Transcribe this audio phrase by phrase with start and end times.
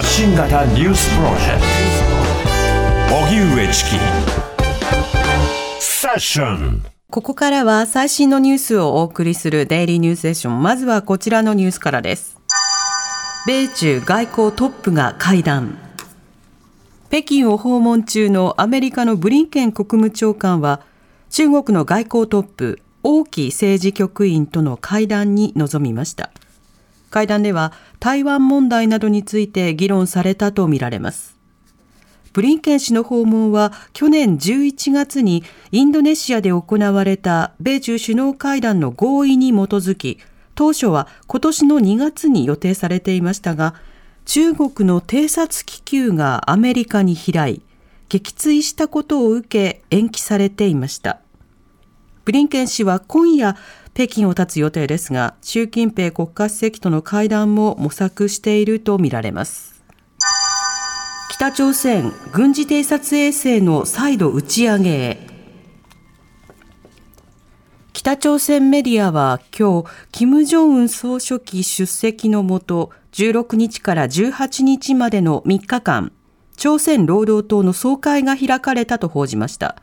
[0.00, 1.60] 発信型ニュースプロジェク
[3.10, 3.90] ト荻上チキ
[5.78, 10.62] セッションここからは最新のニュースをお送りするデイリーニュースセッション。
[10.62, 12.38] まずはこちらのニュースからです。
[13.46, 15.76] 米中外交トップが会談。
[17.10, 20.80] 北京を訪問中のアメリカのブリンケン国務長官は、
[21.28, 26.30] 中国の外交トップ、王毅政治局員との会談に臨みました。
[27.10, 31.36] 会談では台湾問題などについて議論されたとみられます。
[32.32, 35.42] ブリンケン氏の訪問は去年11月に
[35.72, 40.18] インドネシアで行われた米中首脳会談の合意に基づき、
[40.54, 43.74] 当初は今年の2月に予定されていましたが、
[44.26, 47.62] 中国の偵察気球がアメリカに飛来、
[48.08, 51.20] 撃墜したことを受け延期されていました。
[52.30, 53.56] ブリンケン氏は今夜
[53.92, 59.82] 北京を立つ予定ですが、習近平国家主席との会談も模索しているとみられます。
[61.32, 65.26] 北朝鮮軍事偵察衛星の再度打ち上げへ
[67.92, 76.12] 北朝鮮メディアは今日、金正恩総書記出席のもと、16日から18日までの3日間、
[76.56, 79.82] 朝鮮労働党の総会が開かれたと報じました。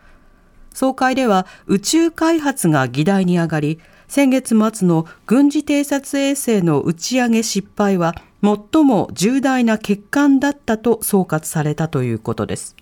[0.78, 12.75] 総会では宇宙開発が議題に上がり、先月末の軍事偵察衛星の打ち上げ失敗は最も重大な欠陥だったと総括されたということです。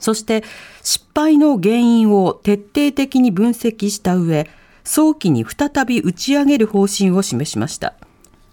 [0.00, 0.42] そして
[0.82, 4.48] 失敗の原因を徹底的に分析した上、
[4.84, 7.92] 早期に再び打ち上げる方針を示しました。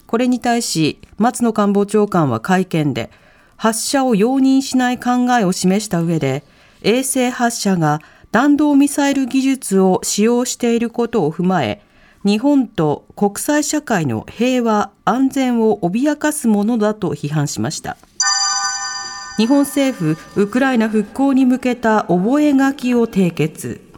[0.06, 3.10] これに対し松野官房長官は会見で
[3.56, 6.44] 発射を容認しない考えを示した上で
[6.82, 8.02] 衛星発射が
[8.32, 11.82] 弾道ミサイル技術を使用していることを踏まえ、
[12.24, 17.98] 日本と国際社会の平和、安全を脅かすものだと批判しました。
[19.38, 23.91] 日本政府、ウクライナ復興に向けた覚書を締結。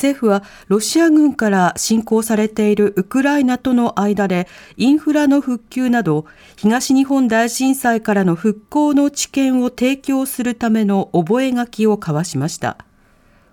[0.00, 6.24] 政府はロシア軍から侵攻されているウクライナとの間でインフラの復旧など
[6.56, 12.78] 東日本大震災からの復興の知見を提供するための覚書を交わしました。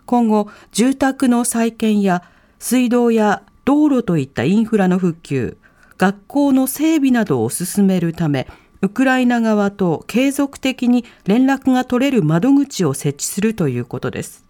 [0.06, 2.24] 今後、住宅の再建や
[2.60, 5.58] 水道や道路といったインフラの復旧、
[5.98, 8.48] 学校の整備などを進めるため、
[8.82, 14.47] ウクライナ側と継続的に連絡が取れる窓口を設置するということです。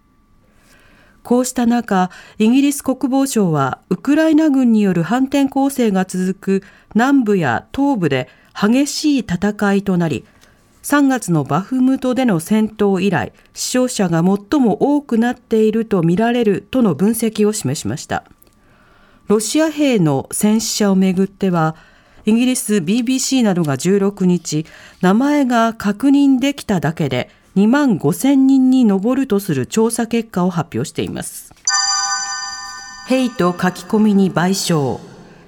[1.28, 2.08] こうした中、
[2.38, 6.62] イギリス国防省は、ウクライナ軍による反転攻勢が続く
[6.94, 10.24] 南部や東部で激しい戦いとなり、
[10.82, 18.24] 3月のバフムトでの戦闘以来、死傷者が最も多くなっているとみられるとの分析を示しました。
[19.26, 21.76] ロシア兵の戦死者をめぐっては、
[22.24, 24.64] イギリス BBC などが16日、
[25.02, 27.28] 名前が確認できただけで
[27.58, 31.52] 2万5千人に上るとする調査結果を発表しています。
[33.08, 35.00] ヘイト書き込みに賠償。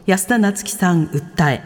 [0.06, 1.62] 安田夏樹さん訴え。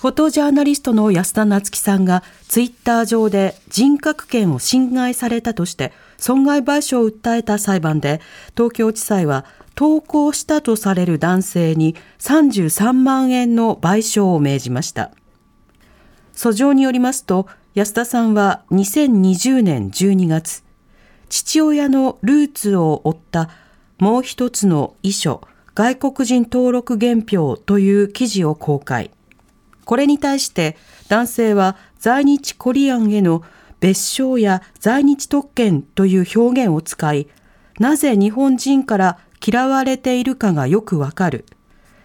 [0.00, 8.20] フォトジャーナリストの安田夏樹さんがツイッター上で人格権を侵害されたとして損害賠償を訴えた裁判で
[8.56, 9.44] 東京地裁は
[9.76, 15.12] 投稿したとされる男性に33万円の賠償を命じました。
[16.34, 20.62] 訴状によりますと安田さんは2020年12月、
[21.30, 23.48] 父親のルーツを追った
[23.98, 25.40] もう一つの遺書、
[25.74, 29.10] 外国人登録原票という記事を公開。
[29.86, 30.76] これに対して
[31.08, 33.42] 男性は在日コリアンへの
[33.80, 37.28] 別称や在日特権という表現を使い、
[37.78, 41.46] なぜ日本人から嫌われているかがよくわかる。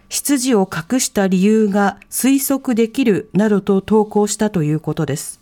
[0.08, 5.42] 出自を隠した理由が推測できるなどと投稿したということです。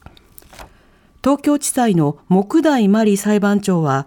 [1.25, 4.06] 東京地裁の木大真理裁判長は、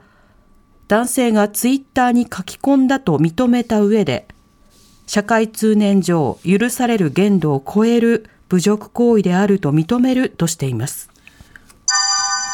[0.86, 4.28] 男性がツイッターに書き込んだと認めた上で、
[5.08, 11.10] 社会通念上許される限度を超える侮辱行為であると認めるとしています。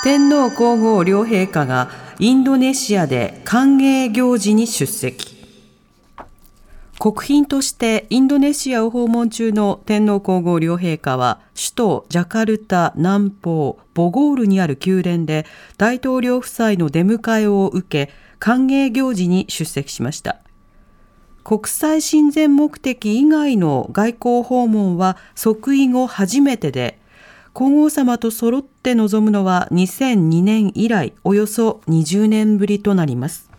[0.02, 5.33] 天皇皇后両陛下がインドネシアで歓迎行事に出席。
[7.04, 15.44] 国賓としてインドネシアを訪問中の天皇皇后両陛下は首都ジャカルタ南方ボゴールにある宮殿で
[15.76, 20.40] 大統領夫妻の出迎えを受け歓迎行事に出席しました。
[21.44, 26.98] 国際親善目的以外の外交訪問は即位後初めてで
[27.52, 33.53] 皇后さまと揃って臨むのは2002年以来およそ20年ぶりとなります。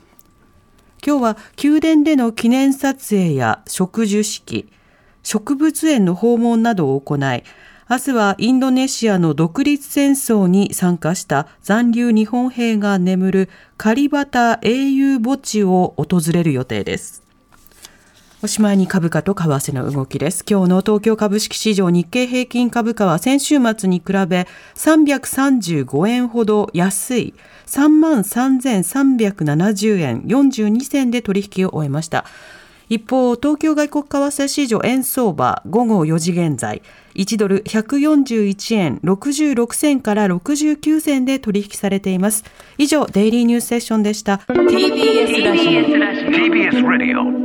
[1.06, 4.72] 今日は宮殿での記念撮影や植樹式、
[5.22, 7.44] 植物園の訪問などを行い、
[7.88, 17.25] 明日はインドネシアの独立戦争に参加した残留日本兵が眠るカリバタ英雄墓地を訪れる予定です。
[18.44, 20.44] おしまいに株価と為替の動きです。
[20.48, 27.34] 今日の東京株式市場日経平均株価は先週末に比べ335円ほど安い
[27.66, 32.26] 33,370円42銭で取引を終えました。
[32.88, 36.84] 一方、東京外国為替市場円相場午後4時現在、
[37.16, 42.44] 1ドル141円66銭から69銭で取引されています。
[42.78, 44.36] 以上、デイリーニュースセッションでした。
[44.36, 45.72] TBS ラジオ。
[45.82, 47.45] TBS ラジオ。